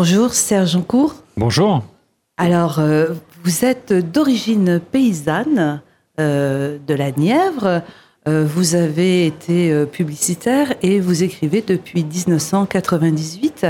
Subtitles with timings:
[0.00, 1.12] Bonjour Serge Joncourt.
[1.36, 1.82] Bonjour.
[2.36, 5.82] Alors, euh, vous êtes d'origine paysanne
[6.20, 7.82] euh, de la Nièvre.
[8.28, 13.66] Euh, vous avez été publicitaire et vous écrivez depuis 1998.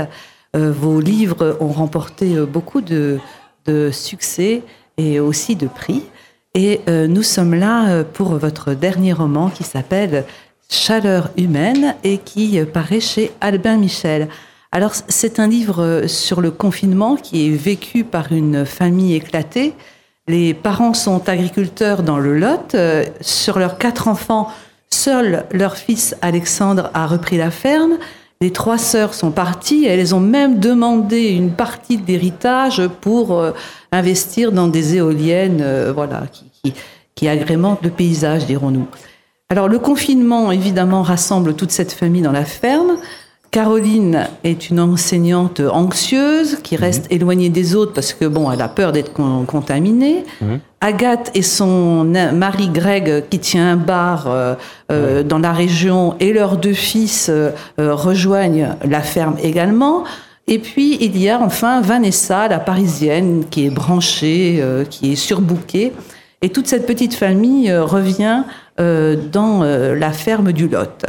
[0.53, 3.17] vos livres ont remporté beaucoup de,
[3.65, 4.61] de, succès
[4.97, 6.03] et aussi de prix.
[6.53, 10.25] Et nous sommes là pour votre dernier roman qui s'appelle
[10.69, 14.27] Chaleur humaine et qui paraît chez Albin Michel.
[14.71, 19.73] Alors, c'est un livre euh, sur le confinement qui est vécu par une famille éclatée.
[20.27, 22.75] Les parents sont agriculteurs dans le Lot.
[22.75, 24.49] Euh, sur leurs quatre enfants,
[24.91, 27.97] seul leur fils Alexandre a repris la ferme.
[28.41, 29.85] Les trois sœurs sont parties.
[29.85, 33.53] Elles ont même demandé une partie d'héritage pour euh,
[33.91, 36.75] investir dans des éoliennes, voilà, qui,
[37.15, 38.85] qui agrémentent le paysage, dirons-nous.
[39.49, 42.99] Alors, le confinement, évidemment, rassemble toute cette famille dans la ferme.
[43.51, 46.81] Caroline est une enseignante anxieuse qui mhm.
[46.81, 50.23] reste éloignée des autres parce que bon, elle a peur d'être contaminée.
[50.41, 50.59] Mhm.
[50.81, 54.55] Agathe et son mari Greg qui tient un bar euh,
[54.91, 60.03] euh, dans la région et leurs deux fils euh, rejoignent la ferme également.
[60.47, 65.93] Et puis il y a enfin Vanessa, la parisienne, qui est branchée, qui est surbookée.
[66.41, 68.43] Et toute cette petite famille revient
[68.79, 71.05] dans la ferme du Lot.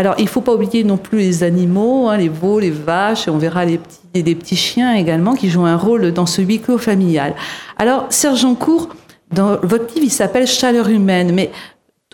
[0.00, 3.28] Alors, il ne faut pas oublier non plus les animaux, hein, les veaux, les vaches,
[3.28, 6.58] et on verra les petits, petits chiens également qui jouent un rôle dans ce huis
[6.58, 7.34] clos familial.
[7.76, 8.88] Alors, Serge Court,
[9.30, 11.50] dans votre livre, il s'appelle Chaleur humaine, mais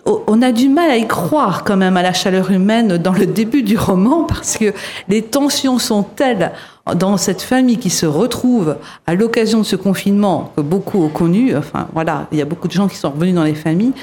[0.05, 3.25] on a du mal à y croire quand même à la chaleur humaine dans le
[3.25, 4.73] début du roman parce que
[5.07, 6.51] les tensions sont telles
[6.93, 11.55] dans cette famille qui se retrouve à l'occasion de ce confinement que beaucoup ont connu.
[11.55, 13.93] Enfin, voilà, il y a beaucoup de gens qui sont revenus dans les familles.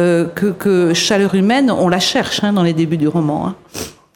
[0.00, 3.48] Euh, que, chaleur humaine, on la cherche hein, dans les débuts du roman.
[3.48, 3.54] Hein.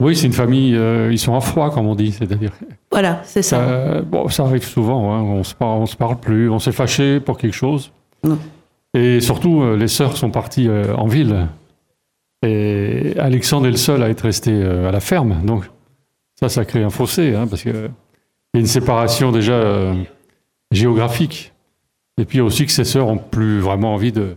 [0.00, 2.52] Oui, c'est une famille, euh, ils sont en froid, comme on dit, c'est-à-dire.
[2.90, 4.00] Voilà, c'est ça.
[4.02, 7.20] bon, ça arrive souvent, hein, on se parle, on se parle plus, on s'est fâché
[7.20, 7.92] pour quelque chose.
[8.94, 11.48] Et surtout, euh, les sœurs sont parties en ville.
[12.46, 15.40] Et Alexandre est le seul à être resté à la ferme.
[15.44, 15.64] Donc,
[16.40, 19.92] ça, ça crée un fossé, parce qu'il y a une séparation déjà
[20.70, 21.52] géographique.
[22.20, 24.36] Et puis aussi que ses sœurs ont plus vraiment envie de,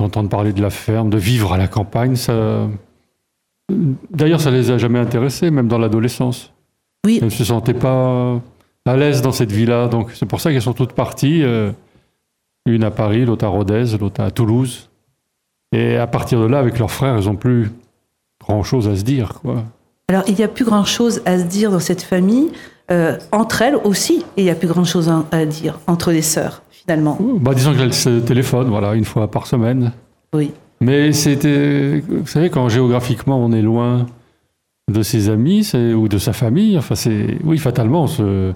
[0.00, 2.16] d'entendre parler de la ferme, de vivre à la campagne.
[2.16, 2.68] Ça...
[4.10, 6.52] D'ailleurs, ça les a jamais intéressés, même dans l'adolescence.
[7.06, 7.18] Oui.
[7.18, 8.40] Elles ne se sentaient pas
[8.86, 9.88] à l'aise dans cette vie-là.
[9.88, 11.42] Donc c'est pour ça qu'elles sont toutes parties.
[11.42, 11.70] Euh,
[12.66, 14.90] une à Paris, l'autre à Rodez, l'autre à Toulouse.
[15.72, 17.70] Et à partir de là, avec leurs frères, elles n'ont plus
[18.40, 19.34] grand-chose à se dire.
[19.40, 19.64] Quoi.
[20.08, 22.50] Alors, il n'y a plus grand-chose à se dire dans cette famille.
[22.90, 27.18] Euh, entre elles aussi, il n'y a plus grand-chose à dire entre les sœurs finalement
[27.40, 29.92] bah, Disons qu'elle se téléphone, voilà, une fois par semaine.
[30.32, 30.52] Oui.
[30.80, 34.06] Mais c'était, vous savez, quand géographiquement on est loin
[34.90, 38.52] de ses amis ou de sa famille, enfin c'est, oui, fatalement, on se,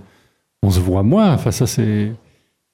[0.62, 1.34] on se voit moins.
[1.34, 2.12] Enfin ça c'est,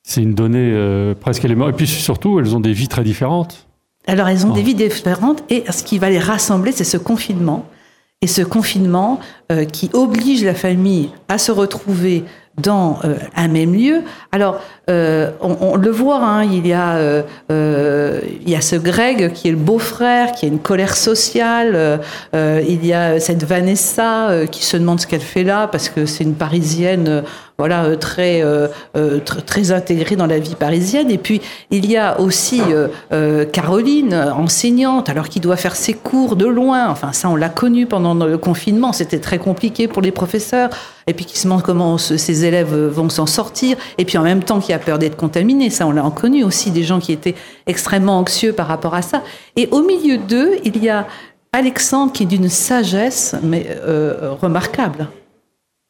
[0.03, 1.75] c'est une donnée euh, presque élémentaire.
[1.75, 3.67] Et puis surtout, elles ont des vies très différentes.
[4.07, 7.67] Alors elles ont des vies différentes et ce qui va les rassembler, c'est ce confinement.
[8.23, 9.19] Et ce confinement
[9.51, 12.25] euh, qui oblige la famille à se retrouver
[12.59, 14.03] dans euh, un même lieu.
[14.33, 19.33] Alors, euh, on, le voit, hein, il, y a, euh, il y a ce Greg
[19.33, 22.01] qui est le beau-frère, qui a une colère sociale.
[22.35, 26.25] il y a cette Vanessa qui se demande ce qu'elle fait là parce que c'est
[26.25, 27.23] une Parisienne
[27.61, 31.11] voilà, euh, très, euh, euh, très intégrée dans la vie parisienne.
[31.11, 32.63] Et puis, il y a aussi
[33.53, 36.89] Caroline, enseignante, alors qui doit faire ses cours de loin.
[36.89, 38.95] Enfin, ça, on l'a connu pendant le confinement.
[38.95, 40.71] C'était très compliqué pour les professeurs.
[41.11, 43.77] Et puis, qui se demande comment ces élèves vont s'en sortir.
[43.99, 45.69] Et puis, en même temps, qui a peur d'être contaminé.
[45.69, 47.35] Ça, on l'a connu aussi, des gens qui étaient
[47.67, 49.23] extrêmement anxieux par rapport à ça.
[49.57, 51.07] Et au milieu d'eux, il y a
[51.53, 53.67] Alexandre qui est d'une sagesse, mais
[54.41, 55.09] remarquable.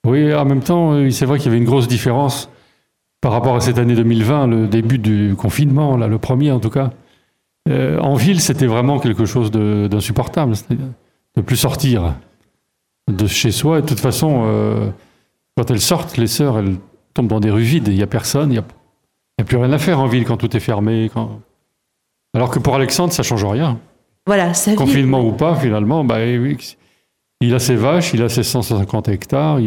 [0.07, 2.49] Oui, en même temps, euh, c'est vrai qu'il y avait une grosse différence
[3.21, 6.71] par rapport à cette année 2020, le début du confinement, là, le premier en tout
[6.71, 6.91] cas.
[7.69, 10.77] Euh, en ville, c'était vraiment quelque chose d'insupportable, de,
[11.37, 12.15] ne plus sortir
[13.09, 13.79] de chez soi.
[13.79, 14.89] Et de toute façon, euh,
[15.61, 16.77] quand elles sortent, les sœurs, elles
[17.13, 19.79] tombent dans des rues vides, il n'y a personne, il n'y a, plus rien à
[19.79, 21.11] faire en ville quand tout est fermé.
[22.35, 23.79] Alors que pour Alexandre, ça change rien.
[24.27, 29.09] Voilà, ça Confinement ou pas, finalement, bah, il a ses vaches, il a ses 150
[29.09, 29.59] hectares.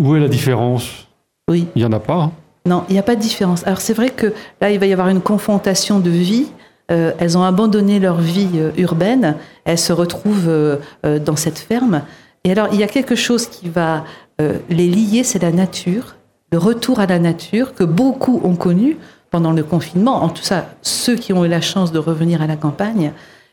[0.00, 1.08] Où est la différence?
[1.50, 1.66] Oui.
[1.74, 2.22] Il n'y en a pas.
[2.22, 2.32] Hein.
[2.64, 3.66] Non, il n'y a pas de différence.
[3.66, 4.32] Alors c'est vrai que
[4.62, 6.46] là, il va y avoir une confrontation de vie.
[6.90, 9.36] Euh, elles ont abandonné leur vie euh, urbaine.
[9.66, 10.78] Elles se retrouvent euh,
[11.18, 12.00] dans cette ferme.
[12.44, 14.04] Et alors, il y a quelque chose qui va
[14.38, 16.16] les lier, c'est la nature,
[16.52, 18.98] le retour à la nature que beaucoup ont connu
[19.30, 20.22] pendant le confinement.
[20.22, 23.12] En tout cas, ceux qui ont eu la chance de revenir à la campagne.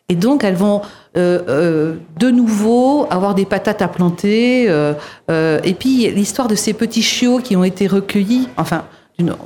[0.10, 0.82] Et donc, elles vont
[1.16, 4.66] de nouveau avoir des patates à planter.
[5.30, 8.84] et puis, l'histoire de ces petits chiots qui ont été recueillis, enfin,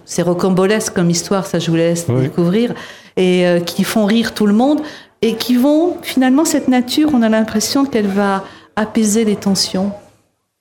[0.05, 2.73] c'est rocambolesque comme histoire, ça je vous laisse découvrir,
[3.17, 4.81] et qui font rire tout le monde,
[5.21, 8.43] et qui vont, finalement, cette nature, on a l'impression qu'elle va
[8.75, 9.91] apaiser les tensions.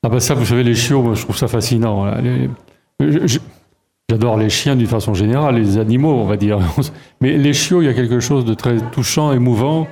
[0.03, 2.07] Ah bah ça, vous savez, les chiots, je trouve ça fascinant.
[4.11, 6.59] J'adore les chiens d'une façon générale, les animaux, on va dire.
[7.23, 9.89] Mais les chiots, il y a quelque chose de très touchant, émouvant.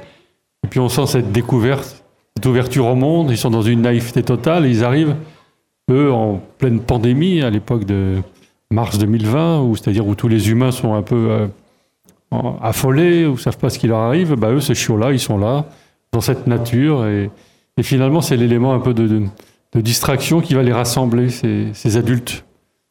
[0.65, 2.05] Et puis on sent cette découverte,
[2.37, 3.31] cette ouverture au monde.
[3.31, 4.67] Ils sont dans une naïveté totale.
[4.67, 5.17] ils arrivent,
[5.91, 8.19] eux, en pleine pandémie, à l'époque de
[8.71, 11.47] mars 2020, où c'est-à-dire où tous les humains sont un peu euh,
[12.61, 14.35] affolés, ou savent pas ce qui leur arrive.
[14.35, 15.65] Bah eux, ces chiots-là, ils sont là,
[16.13, 17.07] dans cette nature.
[17.07, 17.31] Et,
[17.81, 19.29] finalement, c'est l'élément un peu de
[19.81, 22.45] distraction qui va les rassembler, ces, adultes,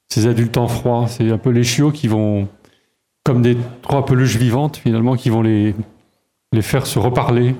[0.09, 1.05] ces adultes en froid.
[1.07, 2.47] C'est un peu les chiots qui vont,
[3.23, 5.75] comme des trois peluches vivantes finalement, qui vont les,
[6.61, 7.55] faire se reparler.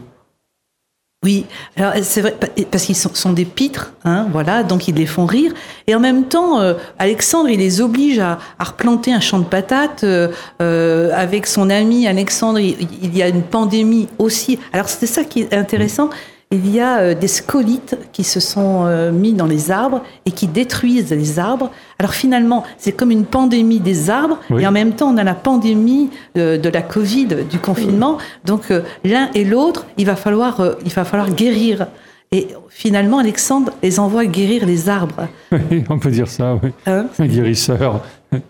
[1.23, 1.45] Oui,
[1.77, 2.35] alors c'est vrai
[2.71, 5.53] parce qu'ils sont, des pitres, hein, voilà, donc ils les font rire.
[5.85, 10.03] Et en même temps, euh, Alexandre, il les oblige à, replanter un champ de patates.
[10.03, 10.29] Euh,
[10.63, 14.57] euh, avec son ami Alexandre, il, il, y a une pandémie aussi.
[14.73, 16.09] Alors c'est ça qui est intéressant,
[16.51, 20.31] il y a euh, des scolites qui se sont euh, mis dans les arbres et
[20.31, 21.71] qui détruisent les arbres.
[21.97, 25.33] Alors finalement, c'est comme une pandémie des arbres et en même temps, on a la
[25.33, 28.17] pandémie de, la Covid, du confinement.
[28.45, 31.87] Donc euh, l'un et l'autre, il va falloir, il va falloir guérir.
[32.33, 35.27] Et finalement, Alexandre les envoie guérir les arbres.
[35.51, 36.71] Oui, on peut dire ça, oui.
[36.85, 38.01] Hein un guérisseur.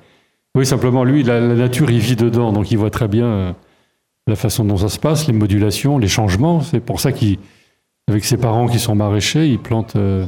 [0.53, 3.55] Oui, simplement, lui, la, la, nature, il vit dedans, donc il voit très bien
[4.27, 6.59] la façon dont ça se passe, les modulations, les changements.
[6.59, 7.37] C'est pour ça qu'il
[8.07, 10.25] avec ses parents qui sont maraîchers, ils plantent euh,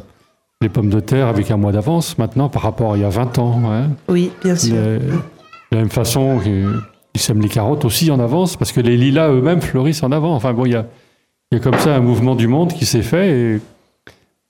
[0.61, 3.09] les pommes de terre avec un mois d'avance maintenant par rapport à il y a
[3.09, 3.61] 20 ans.
[3.65, 3.89] Hein.
[4.07, 4.75] Oui, bien sûr.
[4.75, 4.99] de
[5.71, 9.61] la même façon qu'ils sèment les carottes aussi en avance parce que les lilas eux-mêmes
[9.61, 10.33] fleurissent en avant.
[10.33, 10.85] Enfin bon, il y a,
[11.51, 13.61] y a comme ça un mouvement du monde qui s'est fait et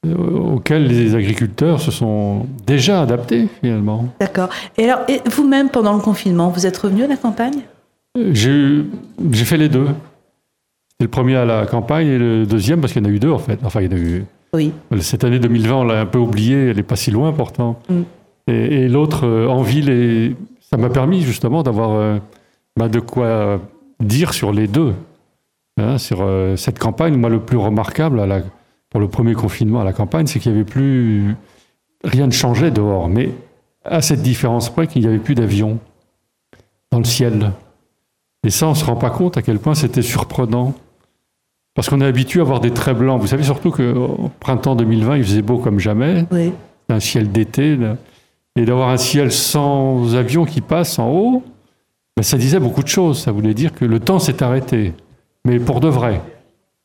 [0.05, 4.09] euh, auquel les agriculteurs se sont déjà adaptés finalement.
[4.19, 4.49] D'accord.
[4.77, 7.61] Et alors, vous-même, pendant le confinement, vous êtes revenu à la campagne?
[8.31, 8.83] J'ai
[9.33, 9.87] fait les deux
[11.03, 13.31] le premier à la campagne et le deuxième parce qu'il y en a eu deux
[13.31, 13.59] en fait.
[13.63, 14.25] Enfin, il y en a eu.
[14.53, 14.71] Oui.
[14.99, 17.79] Cette année 2020, on l'a un peu oublié, elle n'est pas si loin pourtant.
[17.89, 18.01] Mm.
[18.47, 22.17] Et, l'autre euh, en ville, et ça m'a permis justement d'avoir euh,
[22.77, 23.59] bah, de quoi
[23.99, 24.93] dire sur les deux.
[25.77, 28.41] Hein, sur euh, cette campagne, moi, le plus remarquable à la,
[28.91, 31.35] pour le premier confinement à la campagne, c'est qu'il n'y avait plus.
[32.03, 33.31] Rien ne changeait dehors, mais
[33.85, 35.79] à cette différence près qu'il n'y avait plus d'avions
[36.91, 37.53] dans le ciel.
[38.45, 40.73] Et ça, on ne se rend pas compte à quel point c'était surprenant.
[41.75, 43.19] Parce qu'on est habitué à voir des traits blancs.
[43.19, 46.25] Vous savez surtout qu'au printemps 2020, il faisait beau comme jamais.
[46.31, 46.51] Oui.
[46.89, 47.77] Un ciel d'été.
[48.55, 51.43] Et d'avoir un ciel sans avion qui passe en haut,
[52.15, 53.19] ben, ça disait beaucoup de choses.
[53.19, 54.93] Ça voulait dire que le temps s'est arrêté.
[55.45, 56.21] Mais pour de vrai.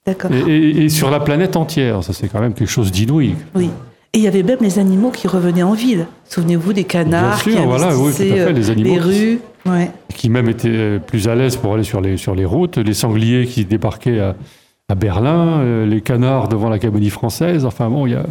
[0.06, 0.30] D'accord.
[0.32, 2.02] Et, sur la planète entière.
[2.02, 3.34] Ça, c'est quand même quelque chose d'inouï.
[3.54, 3.68] Oui.
[4.14, 6.06] Et il y avait même les animaux qui revenaient en ville.
[6.24, 9.40] Souvenez-vous des canards sûr, qui voilà, oui, tout à fait, les animaux les rues.
[9.66, 9.90] Ouais.
[10.14, 12.78] Qui même étaient plus à l'aise pour aller sur les, sur les routes.
[12.78, 14.34] Les sangliers qui débarquaient à,
[14.88, 17.64] à Berlin, euh, les canards devant la Cabonie française.
[17.64, 18.24] Enfin bon, il y a...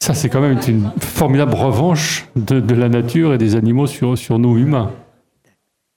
[0.00, 4.38] ça c'est quand même une formidable revanche de, la nature et des animaux sur, sur
[4.38, 4.90] nous humains.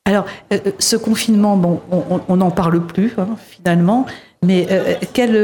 [0.06, 1.81] Alors, euh, euh, ce confinement, bon,
[2.28, 4.06] on n'en parle plus hein, finalement,
[4.44, 4.68] mais
[5.13, 5.36] quel,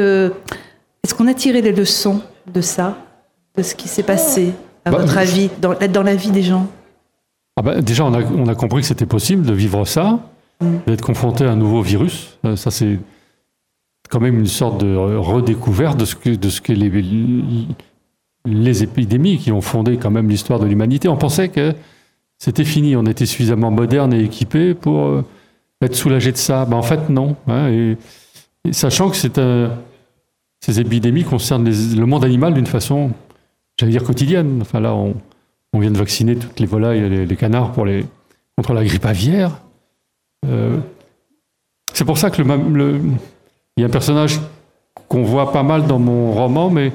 [1.03, 2.21] est-ce qu'on a tiré les leçons
[2.51, 2.97] de ça,
[3.57, 4.53] de ce qui s'est passé,
[4.85, 6.67] à bah, votre avis, dans, dans, la vie des gens?
[7.57, 10.19] Ah bah, Déjà, on a, on a, compris que c'était possible de vivre ça,
[10.61, 10.77] mm.
[10.87, 12.39] d'être confronté à un nouveau virus.
[12.55, 12.97] Ça, c'est
[14.09, 16.91] quand même une sorte de redécouverte de ce que, de ce que les,
[18.45, 21.07] les épidémies qui ont fondé quand même l'histoire de l'humanité.
[21.07, 21.73] On pensait que
[22.37, 25.25] c'était fini, on était suffisamment moderne et équipé pour euh,
[25.81, 26.65] être soulagé de ça.
[26.65, 27.35] Ben, en fait, non.
[27.47, 27.95] Hein,
[28.71, 29.39] sachant que c'est
[30.61, 33.11] ces épidémies concernent le monde animal d'une façon,
[33.79, 34.59] j'allais dire, quotidienne.
[34.61, 35.15] Enfin là, on,
[35.73, 38.05] on, vient de vacciner toutes les volailles et les, canards pour les,
[38.57, 39.61] contre la grippe aviaire.
[40.47, 40.79] Euh,
[41.93, 42.99] c'est pour ça que le,
[43.77, 44.39] il y a un personnage
[45.09, 46.93] qu'on voit pas mal dans mon roman, mais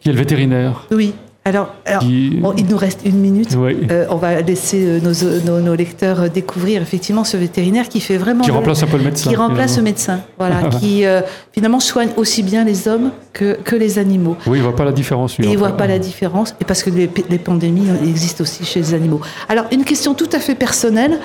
[0.00, 0.86] qui est le vétérinaire.
[0.90, 1.14] Oui.
[1.44, 3.56] Alors, il nous reste une minute.
[3.56, 8.42] Euh, on va laisser euh, nos, lecteurs découvrir effectivement ce vétérinaire qui fait vraiment.
[8.42, 9.30] Qui remplace un peu le médecin.
[9.30, 10.64] Qui remplace le médecin, voilà.
[10.80, 11.20] qui euh,
[11.52, 14.36] finalement soigne aussi bien les hommes que, que les animaux.
[14.48, 15.38] Oui, il ne voit pas la différence.
[15.38, 18.64] et il ne voit pas la différence, et parce que les, les, pandémies existent aussi
[18.64, 19.20] chez les animaux.
[19.48, 21.20] Alors, une question tout à fait personnelle.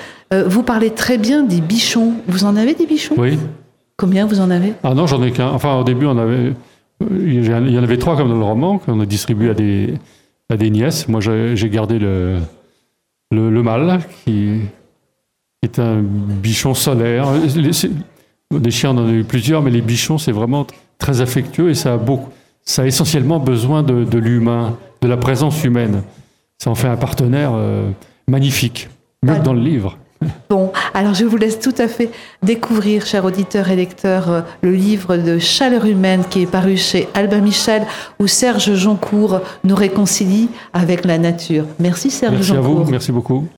[0.46, 2.12] vous parlez très bien des bichons.
[2.28, 3.16] Vous en avez des bichons?
[3.18, 3.40] Oui.
[4.02, 4.74] Combien vous en avez?
[4.82, 5.50] Ah non, j'en ai qu'un.
[5.50, 6.54] Enfin, au début, on avait,
[7.08, 9.94] il y en avait trois comme dans le roman qu'on a distribué à des,
[10.50, 11.06] à des nièces.
[11.06, 12.38] Moi, j'ai gardé le,
[13.30, 14.58] le, mâle qui
[15.62, 17.28] est un bichon solaire.
[18.50, 20.66] Des chiens, on en a eu plusieurs, mais les bichons, c'est vraiment
[20.98, 22.30] très affectueux et ça a, beaucoup,
[22.64, 26.02] ça a essentiellement besoin de, l'humain, de la présence humaine.
[26.58, 27.88] Ça en fait un partenaire euh,
[28.26, 28.88] magnifique,
[29.22, 29.96] mieux que dans le livre.
[30.48, 32.10] Bon, alors je vous laisse tout à fait
[32.42, 37.08] découvrir, chers auditeurs et lecteurs, euh, le livre de Chaleur humaine qui est paru chez
[37.14, 37.84] Albin Michel,
[38.18, 41.64] où Serge Joncourt nous réconcilie avec la nature.
[41.78, 43.46] Merci Serge Merci à vous, merci beaucoup.